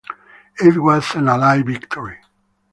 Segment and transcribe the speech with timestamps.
[0.59, 2.17] It was an Allied victory.